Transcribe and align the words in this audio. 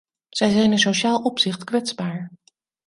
Zij 0.29 0.49
zijn 0.51 0.71
in 0.71 0.79
sociaal 0.79 1.21
opzicht 1.21 1.63
kwetsbaar. 1.63 2.31